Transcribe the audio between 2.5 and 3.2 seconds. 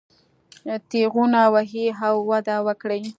وکړي.